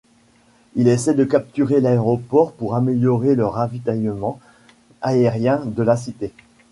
[0.75, 4.39] Il essaie de capturer l'aéroport pour améliorer le ravitaillement
[4.99, 6.33] aérien de la cité.